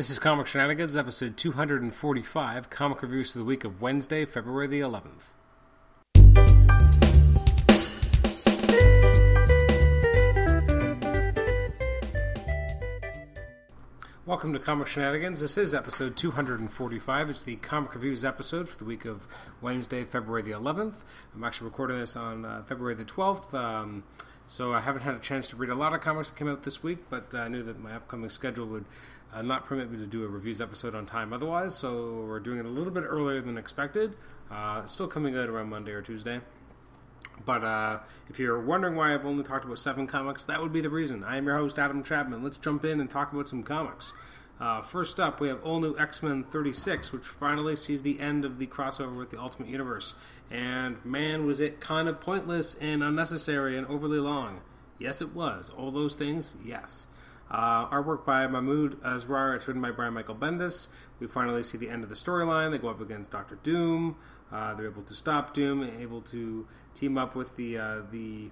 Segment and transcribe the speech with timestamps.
[0.00, 4.80] This is Comic Shenanigans, episode 245, comic reviews for the week of Wednesday, February the
[4.80, 5.34] 11th.
[14.24, 15.42] Welcome to Comic Shenanigans.
[15.42, 17.28] This is episode 245.
[17.28, 19.28] It's the comic reviews episode for the week of
[19.60, 21.04] Wednesday, February the 11th.
[21.34, 23.52] I'm actually recording this on uh, February the 12th.
[23.52, 24.04] Um,
[24.50, 26.64] so I haven't had a chance to read a lot of comics that came out
[26.64, 28.84] this week, but I knew that my upcoming schedule would
[29.32, 31.76] uh, not permit me to do a reviews episode on time otherwise.
[31.76, 34.16] So we're doing it a little bit earlier than expected.
[34.50, 36.40] Uh, it's still coming out around Monday or Tuesday.
[37.46, 40.80] But uh, if you're wondering why I've only talked about seven comics, that would be
[40.80, 41.22] the reason.
[41.22, 42.42] I am your host, Adam Chapman.
[42.42, 44.12] Let's jump in and talk about some comics.
[44.60, 48.44] Uh, first up, we have All New X Men 36, which finally sees the end
[48.44, 50.12] of the crossover with the Ultimate Universe.
[50.50, 54.60] And man, was it kind of pointless and unnecessary and overly long.
[54.98, 55.70] Yes, it was.
[55.70, 57.06] All those things, yes.
[57.50, 59.56] Uh, artwork by Mahmoud Asrar.
[59.56, 60.88] It's written by Brian Michael Bendis.
[61.18, 62.70] We finally see the end of the storyline.
[62.70, 64.16] They go up against Doctor Doom.
[64.52, 68.50] Uh, they're able to stop Doom, able to team up with the uh, the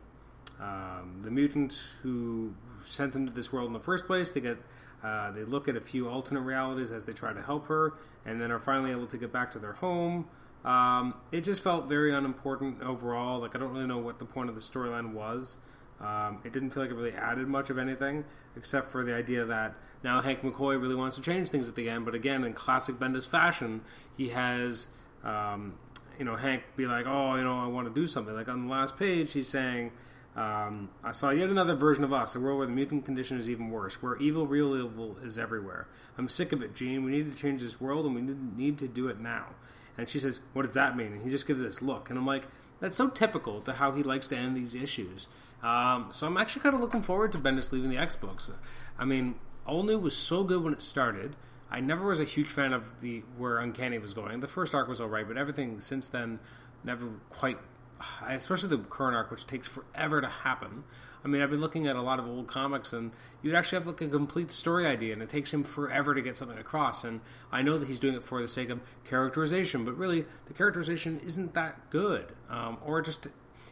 [0.61, 4.33] um, the mutant who sent them to this world in the first place.
[4.33, 4.59] They get
[5.03, 7.95] uh, they look at a few alternate realities as they try to help her,
[8.27, 10.27] and then are finally able to get back to their home.
[10.65, 13.41] Um, it just felt very unimportant overall.
[13.41, 15.57] Like I don't really know what the point of the storyline was.
[16.01, 18.25] Um, it didn't feel like it really added much of anything,
[18.57, 21.89] except for the idea that now Hank McCoy really wants to change things at the
[21.89, 22.05] end.
[22.05, 23.83] But again, in classic Bendis fashion,
[24.17, 24.89] he has
[25.25, 25.75] um,
[26.19, 28.67] you know Hank be like, "Oh, you know, I want to do something." Like on
[28.67, 29.93] the last page, he's saying,
[30.39, 33.51] um, "I saw yet another version of us, a world where the mutant condition is
[33.51, 35.89] even worse, where evil, real evil, is everywhere.
[36.17, 37.05] I'm sick of it, Jean.
[37.05, 39.57] We need to change this world, and we need to do it now."
[39.97, 42.27] And she says, "What does that mean?" And he just gives this look, and I'm
[42.27, 42.47] like,
[42.81, 45.29] "That's so typical to how he likes to end these issues."
[45.63, 48.51] Um, so I'm actually kind of looking forward to Bendis leaving the X books.
[48.97, 49.35] I mean,
[49.67, 51.35] All New was so good when it started.
[51.71, 54.41] I never was a huge fan of the where Uncanny was going.
[54.41, 56.39] The first arc was all right, but everything since then
[56.85, 57.59] never quite.
[58.27, 60.85] Especially the current arc, which takes forever to happen.
[61.25, 63.11] I mean, I've been looking at a lot of old comics, and
[63.43, 66.37] you'd actually have like a complete story idea, and it takes him forever to get
[66.37, 67.03] something across.
[67.03, 67.21] And
[67.51, 71.21] I know that he's doing it for the sake of characterization, but really, the characterization
[71.21, 73.27] isn't that good, um, or just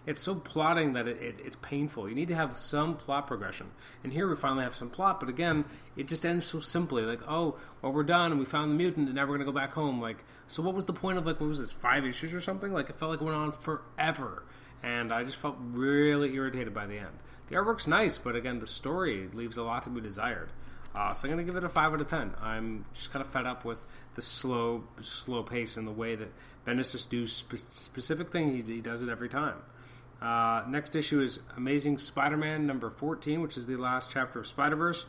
[0.06, 2.08] it's so plotting that it, it, it's painful.
[2.08, 3.72] You need to have some plot progression.
[4.04, 5.64] And here we finally have some plot, but again,
[5.96, 7.02] it just ends so simply.
[7.02, 9.46] Like, oh, well, we're done, and we found the mutant, and now we're going to
[9.46, 10.00] go back home.
[10.00, 12.72] Like, so what was the point of, like, what was this, five issues or something?
[12.72, 14.44] Like, it felt like it went on forever.
[14.82, 17.22] And I just felt really irritated by the end.
[17.48, 20.50] The artwork's nice, but again, the story leaves a lot to be desired.
[20.94, 22.34] Uh, so I'm going to give it a five out of ten.
[22.40, 26.32] I'm just kind of fed up with the slow, slow pace and the way that
[26.66, 28.66] Bendis just do spe- specific things.
[28.66, 29.56] He does it every time.
[30.20, 35.06] Uh, next issue is Amazing Spider-Man number 14, which is the last chapter of Spider-Verse.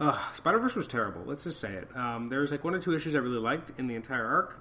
[0.00, 1.22] Uh, Spider-Verse was terrible.
[1.24, 1.88] Let's just say it.
[1.96, 4.60] Um, there was like one or two issues I really liked in the entire arc.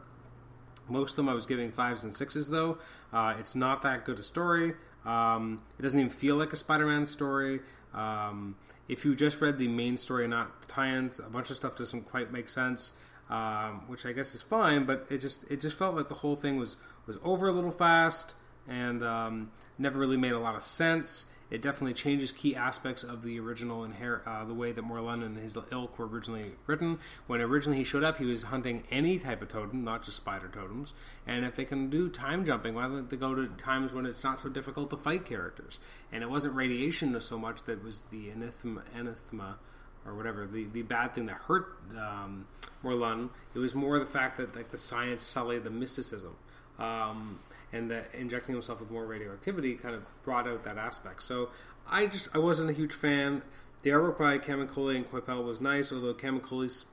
[0.88, 2.78] Most of them I was giving fives and sixes, though.
[3.12, 4.76] Uh, it's not that good a story.
[5.04, 7.62] Um, it doesn't even feel like a Spider-Man story.
[7.94, 8.56] Um,
[8.88, 12.04] if you just read the main story, not the tie-ins, a bunch of stuff doesn't
[12.04, 12.94] quite make sense.
[13.28, 16.36] Um, which I guess is fine, but it just it just felt like the whole
[16.36, 16.78] thing was
[17.08, 18.36] was over a little fast
[18.68, 21.28] and um, never really made a lot of sense.
[21.52, 25.38] It definitely changes key aspects of the original inher- uh, the way that Morlun and
[25.38, 26.98] his ilk were originally written.
[27.28, 30.48] When originally he showed up, he was hunting any type of totem, not just spider
[30.48, 30.96] totems.
[31.28, 34.24] And if they can do time jumping, why don't they go to times when it's
[34.24, 35.80] not so difficult to fight characters?
[36.12, 39.58] And it wasn't radiation so much that was the anathema, anathema
[40.06, 42.48] or whatever the, the bad thing that hurt um,
[42.84, 43.30] Morlun.
[43.54, 46.36] It was more the fact that like the science sullied the mysticism.
[46.80, 47.40] Um,
[47.72, 51.24] and that injecting himself with more radioactivity kind of brought out that aspect.
[51.24, 51.50] So
[51.90, 53.42] I just I wasn't a huge fan.
[53.82, 56.86] The artwork by Camuncoli and Coipel was nice, although Camuncoli's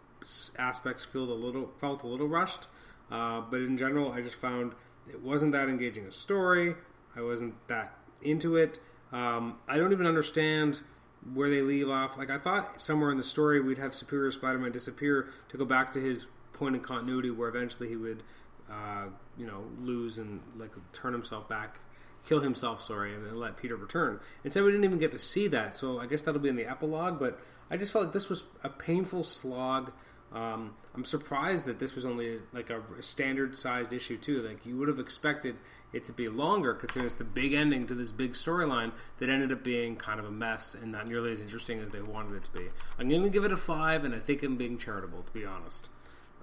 [0.58, 2.66] aspects felt a little felt a little rushed.
[3.10, 4.72] Uh, but in general, I just found
[5.08, 6.74] it wasn't that engaging a story.
[7.16, 8.78] I wasn't that into it.
[9.12, 10.80] Um, I don't even understand
[11.34, 12.16] where they leave off.
[12.16, 15.92] Like I thought somewhere in the story we'd have Superior Spider-Man disappear to go back
[15.92, 18.22] to his point in continuity, where eventually he would
[18.72, 21.78] uh, you know, lose and like turn himself back,
[22.26, 24.20] kill himself, sorry, and then let Peter return.
[24.44, 25.76] Instead, we didn't even get to see that.
[25.76, 27.18] So I guess that'll be in the epilogue.
[27.18, 27.38] But
[27.70, 29.92] I just felt like this was a painful slog.
[30.32, 34.40] Um, I'm surprised that this was only like a standard sized issue too.
[34.42, 35.56] Like you would have expected
[35.92, 39.52] it to be longer, considering it's the big ending to this big storyline that ended
[39.52, 42.44] up being kind of a mess and not nearly as interesting as they wanted it
[42.44, 42.66] to be.
[42.98, 45.44] I'm going to give it a five, and I think I'm being charitable, to be
[45.44, 45.90] honest.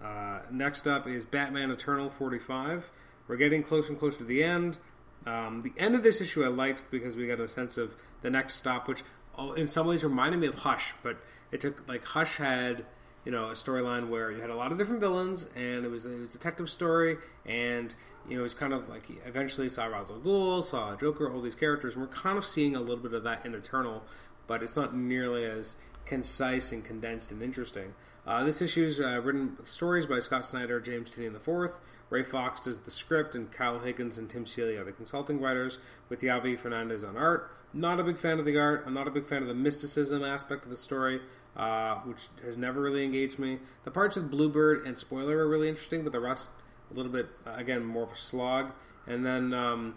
[0.04, 2.92] Uh, next up is Batman Eternal 45.
[3.28, 4.78] We're getting closer and closer to the end.
[5.26, 8.30] Um, the end of this issue I liked because we got a sense of the
[8.30, 9.04] next stop, which
[9.38, 11.18] oh, in some ways reminded me of Hush, but
[11.52, 12.86] it took like Hush had
[13.26, 16.06] you know a storyline where you had a lot of different villains, and it was
[16.06, 17.96] a, it was a detective story, and
[18.28, 21.42] you know it was kind of like eventually saw Ra's al Ghul, saw Joker, all
[21.42, 24.04] these characters, and we're kind of seeing a little bit of that in Eternal,
[24.48, 25.76] but it's not nearly as
[26.10, 27.94] concise and condensed and interesting.
[28.26, 31.80] Uh, this issue is uh, written stories by Scott Snyder, James Tynion IV.
[32.10, 35.78] Ray Fawkes does the script, and Kyle Higgins and Tim Seeley are the consulting writers,
[36.10, 37.52] with Javi Fernandez on art.
[37.74, 38.84] Not a big fan of the art.
[38.86, 41.22] I'm not a big fan of the mysticism aspect of the story,
[41.56, 43.60] uh, which has never really engaged me.
[43.84, 46.48] The parts with Bluebird and Spoiler are really interesting, but the rest,
[46.92, 48.72] a little bit, uh, again, more of a slog.
[49.06, 49.96] And then um,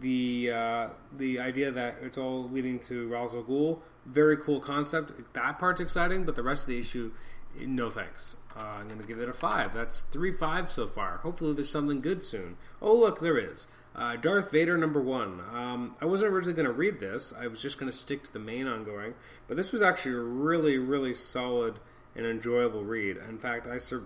[0.00, 5.12] the uh, the idea that it's all leading to Ra's al Ghul, very cool concept.
[5.34, 7.12] That part's exciting, but the rest of the issue,
[7.60, 8.36] no thanks.
[8.56, 9.72] Uh, I'm going to give it a five.
[9.74, 11.18] That's three fives so far.
[11.18, 12.56] Hopefully, there's something good soon.
[12.80, 13.68] Oh, look, there is.
[13.94, 15.40] Uh, Darth Vader number one.
[15.52, 17.32] Um, I wasn't originally going to read this.
[17.38, 19.14] I was just going to stick to the main ongoing,
[19.48, 21.74] but this was actually a really, really solid
[22.16, 23.16] and enjoyable read.
[23.16, 24.04] In fact, I sur-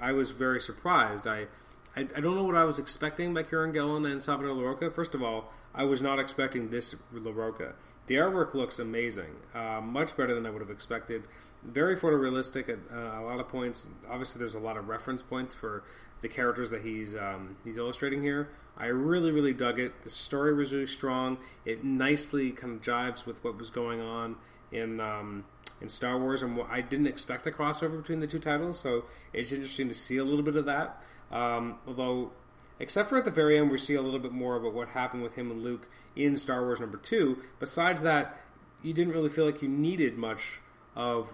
[0.00, 1.26] I was very surprised.
[1.26, 1.46] I,
[1.96, 4.92] I, I don't know what I was expecting by Kieron Gillen and Salvador Larroca.
[4.92, 7.72] First of all, I was not expecting this Larroca.
[8.06, 11.28] The artwork looks amazing, uh, much better than I would have expected.
[11.62, 13.88] Very photorealistic at uh, a lot of points.
[14.10, 15.84] Obviously, there's a lot of reference points for
[16.20, 18.48] the characters that he's um, he's illustrating here.
[18.76, 20.02] I really, really dug it.
[20.02, 21.38] The story was really strong.
[21.64, 24.36] It nicely kind of jives with what was going on
[24.72, 25.44] in um,
[25.80, 28.80] in Star Wars, and I didn't expect a crossover between the two titles.
[28.80, 31.02] So it's interesting to see a little bit of that.
[31.30, 32.32] Um, although
[32.82, 35.22] except for at the very end, we see a little bit more about what happened
[35.22, 37.38] with him and Luke in Star Wars number two.
[37.60, 38.38] Besides that,
[38.82, 40.58] you didn't really feel like you needed much
[40.96, 41.32] of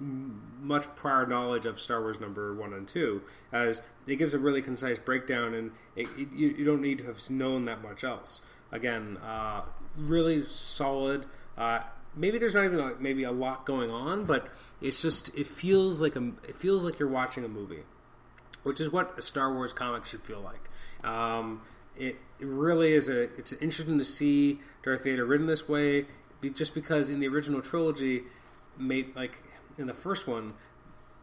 [0.00, 4.62] much prior knowledge of Star Wars number one and two, as it gives a really
[4.62, 8.40] concise breakdown, and it, it, you, you, don't need to have known that much else.
[8.72, 9.62] Again, uh,
[9.96, 11.26] really solid.
[11.56, 11.80] Uh,
[12.16, 14.48] maybe there's not even maybe a lot going on, but
[14.80, 17.84] it's just it feels like a it feels like you're watching a movie,
[18.64, 20.68] which is what a Star Wars comic should feel like.
[21.08, 21.62] Um,
[21.96, 23.22] it, it, really is a.
[23.22, 26.06] It's interesting to see Darth Vader written this way,
[26.54, 28.24] just because in the original trilogy,
[28.76, 29.38] made like
[29.78, 30.54] in the first one,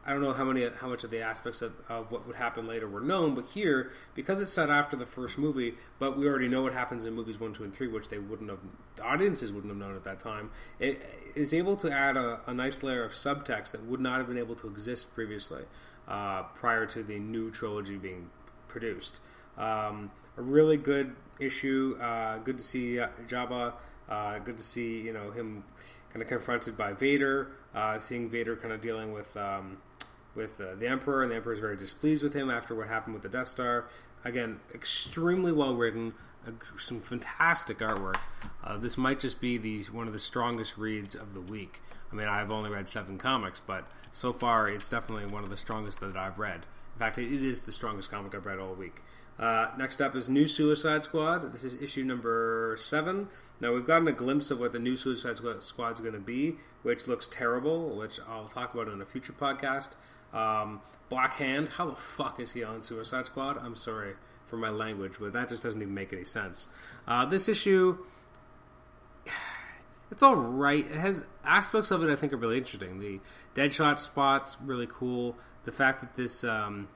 [0.06, 2.68] I don't know how many how much of the aspects of, of, what would happen
[2.68, 6.48] later were known, but here because it's set after the first movie, but we already
[6.48, 8.60] know what happens in movies one, two, and three, which they wouldn't have
[8.96, 10.50] the audiences wouldn't have known at that time.
[10.80, 11.02] It
[11.36, 14.40] is able to add a, a nice layer of subtext that would not have been
[14.40, 15.64] able to exist previously,
[16.12, 18.30] uh, prior to the new trilogy being
[18.68, 19.22] produced.
[19.58, 21.98] Um, a really good issue.
[22.02, 23.74] Uh, good to see uh, Jabba.
[24.10, 25.64] Uh, good to see you know him
[26.12, 27.52] kind of confronted by Vader.
[27.74, 29.78] Uh, seeing Vader kind of dealing with um,
[30.36, 33.24] with the Emperor, and the Emperor is very displeased with him after what happened with
[33.24, 33.86] the Death Star.
[34.24, 36.14] Again, extremely well written.
[36.78, 38.20] some fantastic artwork.
[38.64, 41.82] Uh, this might just be the one of the strongest reads of the week.
[42.12, 45.58] I mean, I've only read seven comics, but so far it's definitely one of the
[45.58, 46.66] strongest that I've read.
[46.96, 49.02] In fact, it is the strongest comic I've read all week.
[49.40, 51.52] Uh, next up is New Suicide Squad.
[51.52, 53.28] This is issue number seven.
[53.60, 56.58] Now we've gotten a glimpse of what the new Suicide Squad is going to be,
[56.84, 59.92] which looks terrible, which I'll talk about in a future podcast.
[60.34, 63.58] Um, Black Hand, how the fuck is he on Suicide Squad?
[63.58, 64.14] I'm sorry
[64.46, 66.68] for my language, but that just doesn't even make any sense.
[67.08, 67.98] Uh, this issue,
[70.12, 70.86] it's all right.
[70.86, 73.00] It has aspects of it I think are really interesting.
[73.00, 73.20] The
[73.56, 75.36] Deadshot spot's really cool.
[75.64, 76.88] The fact that this um,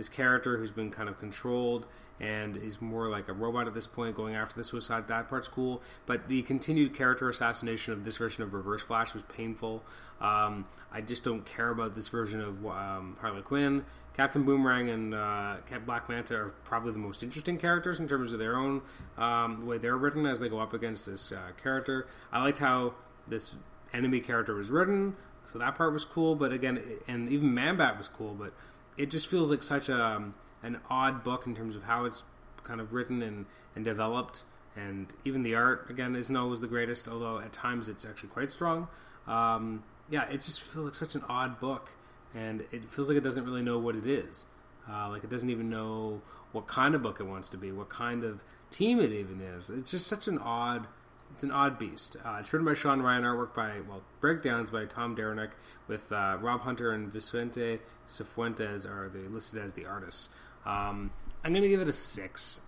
[0.00, 1.84] this character who's been kind of controlled
[2.18, 5.46] and is more like a robot at this point going after the suicide that part's
[5.46, 5.82] cool.
[6.06, 9.82] But the continued character assassination of this version of reverse flash was painful.
[10.22, 13.84] Um, i just don't care about this version of um, harley quinn.
[14.16, 18.38] Captain boomerang and uh, black manta are probably the most interesting characters in terms of
[18.38, 18.80] their own
[19.18, 22.06] um, the way they're written as they go up against this uh, character.
[22.32, 22.94] I liked how
[23.28, 23.54] this
[23.92, 25.14] enemy character was written
[25.44, 28.54] so that part was cool but again and even manbat was cool but
[29.00, 32.22] it just feels like such a um, an odd book in terms of how it's
[32.62, 34.44] kind of written and, and developed,
[34.76, 38.50] and even the art again isn't always the greatest, although at times it's actually quite
[38.50, 38.88] strong.
[39.26, 41.92] Um, yeah, it just feels like such an odd book,
[42.34, 44.44] and it feels like it doesn't really know what it is.
[44.86, 46.20] Uh, like it doesn't even know
[46.52, 49.70] what kind of book it wants to be, what kind of team it even is.
[49.70, 50.86] It's just such an odd
[51.32, 52.16] it's an odd beast.
[52.24, 55.50] Uh, it's written by Sean Ryan, artwork by well breakdowns by Tom Derenick,
[55.88, 60.28] with uh, Rob Hunter and Vicente Cifuentes are they listed as the artists.
[60.66, 61.10] Um,
[61.44, 62.60] I'm going to give it a six.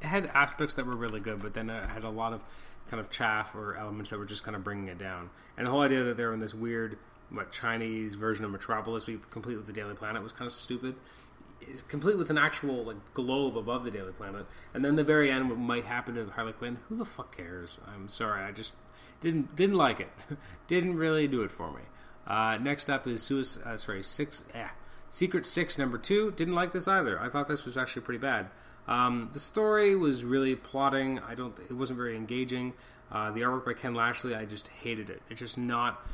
[0.00, 2.42] It had aspects that were really good, but then it had a lot of
[2.90, 5.30] kind of chaff or elements that were just kind of bringing it down.
[5.56, 6.98] And the whole idea that they're in this weird,
[7.30, 10.94] what Chinese version of Metropolis, we complete with the Daily Planet, was kind of stupid
[11.60, 15.30] is complete with an actual like globe above the Daily Planet, and then the very
[15.30, 16.78] end what might happen to Harley Quinn.
[16.88, 17.78] Who the fuck cares?
[17.86, 18.74] I'm sorry, I just
[19.20, 20.08] didn't didn't like it.
[20.66, 21.82] didn't really do it for me.
[22.26, 24.66] Uh, next up is Suicide, uh, sorry, six, eh,
[25.10, 26.32] Secret Six number two.
[26.32, 27.20] Didn't like this either.
[27.20, 28.48] I thought this was actually pretty bad.
[28.88, 31.20] Um, the story was really plotting.
[31.20, 31.56] I don't.
[31.58, 32.74] It wasn't very engaging.
[33.10, 35.22] Uh, the artwork by Ken Lashley, I just hated it.
[35.30, 36.04] It's just not.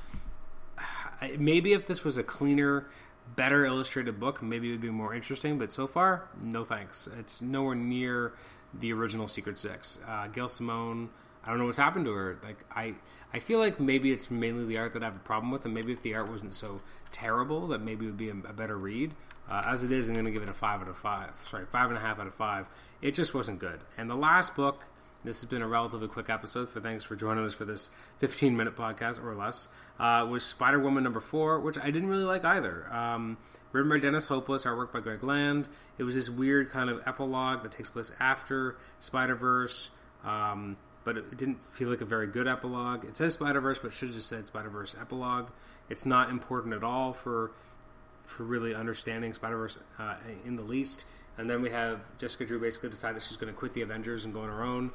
[1.39, 2.87] Maybe if this was a cleaner,
[3.37, 5.59] better illustrated book, maybe it would be more interesting.
[5.59, 7.09] But so far, no thanks.
[7.19, 8.33] It's nowhere near
[8.75, 9.99] the original Secret Six.
[10.07, 11.11] Uh, Gail Simone
[11.45, 12.39] I don't know what's happened to her.
[12.43, 12.95] Like I,
[13.33, 15.75] I feel like maybe it's mainly the art that I have a problem with, and
[15.75, 18.77] maybe if the art wasn't so terrible, that maybe it would be a, a better
[18.77, 19.15] read.
[19.51, 21.31] Uh, as it is, I'm going to give it a five out of five.
[21.45, 22.67] Sorry, five and a half out of five.
[23.01, 23.81] It just wasn't good.
[23.99, 24.85] And the last book,
[25.25, 26.71] this has been a relatively quick episode.
[26.71, 29.69] For thanks for joining us for this 15 minute podcast or less.
[29.99, 32.93] Uh, was Spider Woman number four, which I didn't really like either.
[32.93, 33.39] Um,
[33.71, 35.69] written by Dennis Hopeless, artwork by Greg Land.
[35.99, 39.91] It was this weird kind of epilogue that takes place after Spider Verse.
[40.25, 43.05] Um, but it didn't feel like a very good epilogue.
[43.05, 45.51] It says Spider Verse, but should have just said Spider Verse epilogue.
[45.89, 47.53] It's not important at all for
[48.25, 50.15] for really understanding Spider Verse uh,
[50.45, 51.07] in the least.
[51.39, 54.25] And then we have Jessica Drew basically decide that she's going to quit the Avengers
[54.25, 54.91] and go on her own.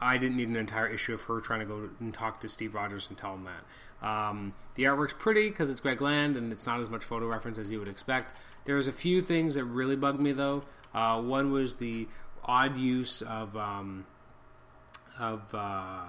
[0.00, 2.74] I didn't need an entire issue of her trying to go and talk to Steve
[2.74, 4.06] Rogers and tell him that.
[4.06, 7.58] Um, the artwork's pretty because it's Greg Land and it's not as much photo reference
[7.58, 8.34] as you would expect.
[8.64, 10.64] There's a few things that really bugged me though.
[10.94, 12.06] Uh, one was the
[12.44, 14.06] odd use of um,
[15.18, 16.04] of uh,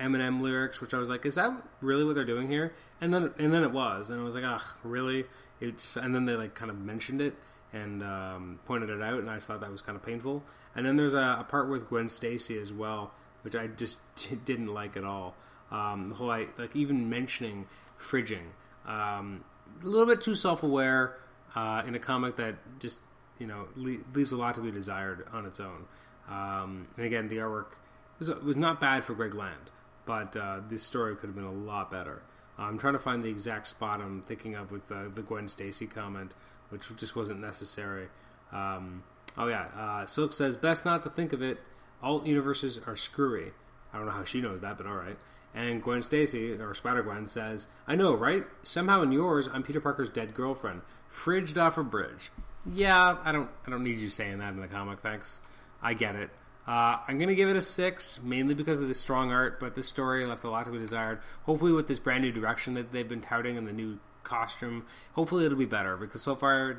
[0.00, 2.72] Eminem lyrics, which I was like, is that really what they're doing here?
[3.00, 5.26] And then and then it was, and I was like, ugh, really?
[5.60, 7.34] It's and then they like kind of mentioned it
[7.72, 10.42] and um, pointed it out, and I thought that was kind of painful.
[10.74, 13.12] And then there's a, a part with Gwen Stacy as well,
[13.42, 15.34] which I just t- didn't like at all.
[15.70, 17.66] Um, the whole like even mentioning
[17.98, 18.52] fridging,
[18.86, 19.44] um,
[19.82, 21.16] a little bit too self aware
[21.54, 23.00] uh, in a comic that just
[23.38, 25.84] you know le- leaves a lot to be desired on its own.
[26.28, 27.72] Um, and again, the artwork
[28.18, 29.70] was, was not bad for Greg Land,
[30.06, 32.22] but uh, this story could have been a lot better.
[32.58, 35.48] Uh, I'm trying to find the exact spot I'm thinking of with uh, the Gwen
[35.48, 36.34] Stacy comment,
[36.70, 38.08] which just wasn't necessary.
[38.52, 39.04] Um,
[39.36, 41.58] oh yeah, uh, Silk says best not to think of it.
[42.02, 43.52] All universes are screwy.
[43.92, 45.16] I don't know how she knows that, but all right.
[45.54, 48.44] And Gwen Stacy, or Spider Gwen, says, "I know, right?
[48.62, 52.30] Somehow in yours, I'm Peter Parker's dead girlfriend, fridged off a bridge."
[52.70, 55.00] Yeah, I don't, I don't need you saying that in the comic.
[55.00, 55.40] Thanks.
[55.82, 56.30] I get it.
[56.68, 59.74] Uh, I'm going to give it a six, mainly because of the strong art, but
[59.74, 61.20] this story left a lot to be desired.
[61.44, 64.84] Hopefully, with this brand new direction that they've been touting and the new costume,
[65.14, 66.76] hopefully it'll be better because so far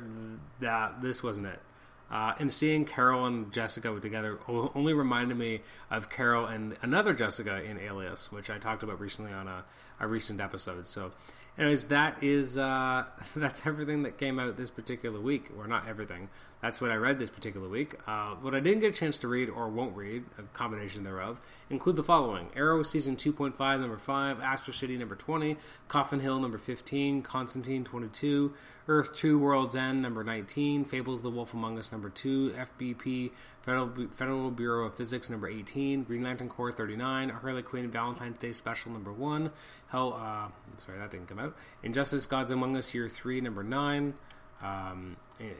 [0.60, 1.60] that this wasn't it.
[2.08, 7.60] Uh, and seeing Carol and Jessica together only reminded me of Carol and another Jessica
[7.62, 9.64] in Alias, which I talked about recently on a,
[9.98, 10.86] a recent episode.
[10.86, 11.12] So
[11.60, 13.04] anyways, that is uh,
[13.36, 16.28] that's everything that came out this particular week, or not everything.
[16.62, 17.94] That's what I read this particular week.
[18.06, 21.40] Uh, what I didn't get a chance to read or won't read, a combination thereof,
[21.70, 25.56] include the following: Arrow season two point five, number five; Astro City, number twenty;
[25.88, 28.52] Coffin Hill, number fifteen; Constantine, twenty-two;
[28.88, 33.30] Earth Two, World's End, number nineteen; Fables: The Wolf Among Us, number two; FBP,
[33.62, 38.52] Federal, Federal Bureau of Physics, number eighteen; Green Lantern Corps, thirty-nine; Harley Quinn Valentine's Day
[38.52, 39.50] Special, number one;
[39.88, 41.49] Hell, uh, sorry, that didn't come out.
[41.82, 44.14] Injustice: Gods Among Us, year three, number nine.
[44.62, 45.16] Um,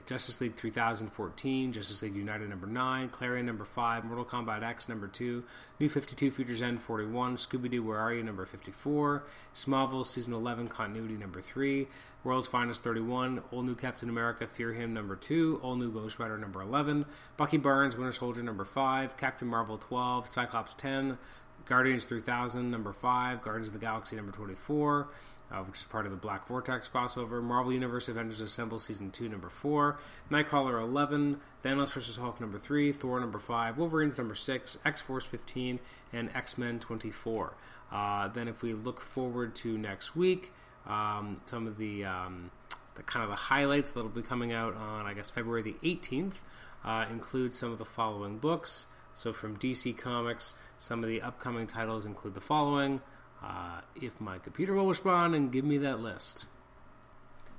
[0.06, 5.09] Justice League 3014, Justice League United number 9, Klarion number 5, Mortal Kombat X number
[5.09, 5.42] 2,
[5.78, 10.68] New 52 Futures End 41, Scooby Doo Where Are You number 54, Smallville Season 11
[10.68, 11.88] Continuity number 3,
[12.25, 16.37] World's Finest 31, All New Captain America Fear Him number 2, All New Ghost Rider
[16.37, 17.06] number 11,
[17.38, 21.16] Bucky Barnes Winter Soldier number 5, Captain Marvel 12, Cyclops 10,
[21.71, 25.07] Guardians 3000 number 5, Guardians of the Galaxy number 24,
[25.53, 27.41] uh, which is part of the Black Vortex crossover.
[27.41, 29.97] Marvel Universe Avengers Assemble Season 2, number 4.
[30.33, 31.41] Nightcrawler 11.
[31.65, 32.17] Thanos vs.
[32.17, 32.91] Hulk, number 3.
[32.91, 33.79] Thor, number 5.
[33.79, 34.79] Wolverines, number 6.
[34.85, 35.79] X Force 15.
[36.12, 37.53] And X Men 24.
[37.93, 40.53] Uh, then, if we look forward to next week,
[40.89, 42.50] um, some of the, um,
[42.97, 46.39] the kind of the highlights that'll be coming out on, I guess, February the 18th
[46.85, 48.89] uh, include some of the following books.
[49.21, 53.03] So, from DC Comics, some of the upcoming titles include the following
[53.43, 56.47] uh, if my computer will respond and give me that list.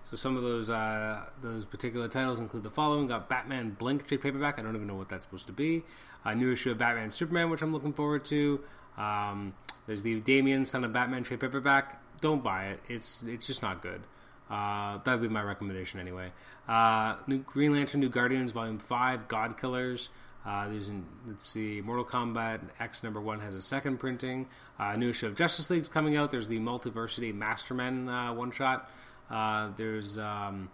[0.01, 4.24] So some of those uh, those particular titles include the following: got Batman Blink trade
[4.24, 4.58] paperback.
[4.58, 5.84] I don't even know what that's supposed to be.
[6.25, 8.62] A new issue of Batman Superman, which I'm looking forward to.
[8.98, 9.53] Um,
[9.86, 12.01] there's the Damian Son of Batman trade paperback.
[12.22, 12.80] Don't buy it.
[12.89, 14.01] It's it's just not good.
[14.50, 16.32] Uh, that would be my recommendation anyway.
[16.68, 20.10] Uh, new Green Lantern, New Guardians, Volume Five, God Killers.
[20.45, 24.48] Uh, there's an, let's see, Mortal Kombat X number one has a second printing.
[24.79, 26.31] Uh, new issue of Justice League's coming out.
[26.31, 28.89] There's the Multiversity Mastermen uh, one shot.
[29.29, 30.69] Uh, there's um,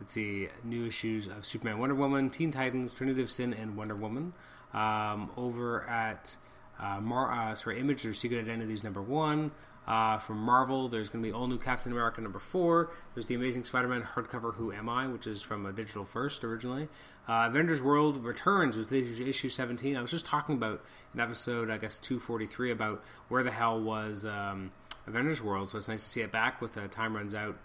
[0.00, 3.94] let's see, new issues of Superman, Wonder Woman, Teen Titans, Trinity of Sin, and Wonder
[3.94, 4.32] Woman.
[4.72, 6.36] Um, over at
[6.78, 9.50] uh, Mar- uh, sorry, Image, there's Secret Identities number one.
[9.90, 12.92] Uh, from Marvel, there's going to be all new Captain America number four.
[13.12, 16.88] There's the Amazing Spider-Man hardcover Who Am I, which is from a digital first originally.
[17.28, 19.96] Uh, Avengers World returns with issue 17.
[19.96, 24.24] I was just talking about an episode, I guess 243, about where the hell was
[24.24, 24.70] um,
[25.08, 25.70] Avengers World.
[25.70, 27.58] So it's nice to see it back with uh, time runs out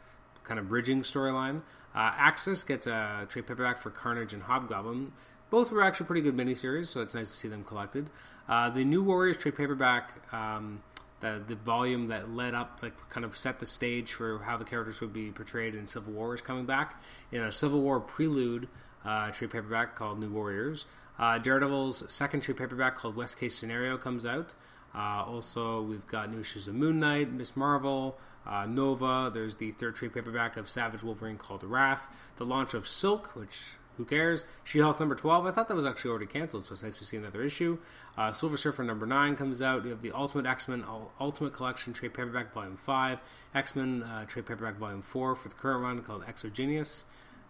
[0.44, 1.62] kind of bridging storyline.
[1.94, 5.12] Uh, Axis gets a trade paperback for Carnage and Hobgoblin.
[5.52, 8.10] Both were actually pretty good miniseries, so it's nice to see them collected.
[8.50, 10.82] Uh, the New Warriors trade paperback, um,
[11.20, 14.66] the the volume that led up, like kind of set the stage for how the
[14.66, 18.68] characters would be portrayed in Civil War, is coming back in a Civil War prelude
[19.04, 20.86] uh, trade paperback called New Warriors.
[21.18, 24.54] Uh, Daredevil's second trade paperback called West Case Scenario comes out.
[24.94, 29.30] Uh, also, we've got new issues of Moon Knight, Miss Marvel, uh, Nova.
[29.34, 32.10] There's the third trade paperback of Savage Wolverine called Wrath.
[32.38, 33.62] The launch of Silk, which
[33.98, 34.46] who cares?
[34.64, 35.46] She Hulk number 12.
[35.46, 37.78] I thought that was actually already canceled, so it's nice to see another issue.
[38.18, 39.84] Uh, Silver Surfer number 9 comes out.
[39.84, 40.84] You have the Ultimate X Men
[41.20, 43.20] Ultimate Collection Trade Paperback Volume 5,
[43.54, 47.06] X Men uh, Trade Paperback Volume 4 for the current run called Exogenous,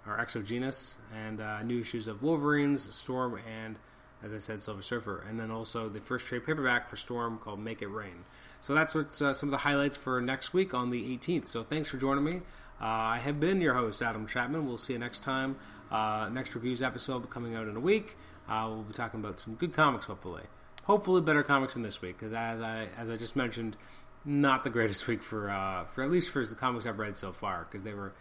[0.07, 3.79] or Exogenous, and uh, new issues of Wolverines, Storm, and
[4.23, 7.59] as I said, Silver Surfer, and then also the first trade paperback for Storm called
[7.59, 8.25] Make It Rain.
[8.59, 11.47] So that's what's uh, some of the highlights for next week on the 18th.
[11.47, 12.41] So thanks for joining me.
[12.79, 14.67] Uh, I have been your host, Adam Chapman.
[14.67, 15.55] We'll see you next time.
[15.89, 18.17] Uh, next reviews episode coming out in a week.
[18.49, 20.43] Uh, we'll be talking about some good comics, hopefully.
[20.83, 23.75] Hopefully, better comics than this week, because as I as I just mentioned,
[24.23, 27.31] not the greatest week for uh, for at least for the comics I've read so
[27.31, 28.13] far, because they were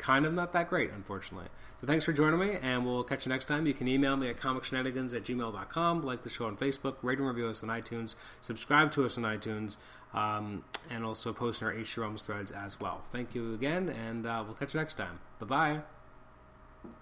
[0.00, 1.48] kind of not that great, unfortunately.
[1.80, 3.66] So thanks for joining me, and we'll catch you next time.
[3.66, 7.28] You can email me at comicshenanigans at gmail.com, like the show on Facebook, rate and
[7.28, 9.76] review us on iTunes, subscribe to us on iTunes,
[10.12, 11.94] um, and also post in our H.
[11.94, 13.02] Jerome's threads as well.
[13.10, 15.20] Thank you again, and uh, we'll catch you next time.
[15.38, 15.99] Bye-bye.